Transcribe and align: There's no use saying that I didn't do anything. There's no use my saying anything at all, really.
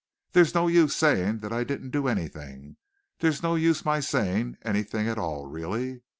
There's 0.31 0.55
no 0.55 0.67
use 0.67 0.95
saying 0.95 1.41
that 1.41 1.53
I 1.53 1.63
didn't 1.63 1.91
do 1.91 2.07
anything. 2.07 2.77
There's 3.19 3.43
no 3.43 3.53
use 3.53 3.85
my 3.85 3.99
saying 3.99 4.57
anything 4.63 5.07
at 5.07 5.19
all, 5.19 5.45
really. 5.45 6.01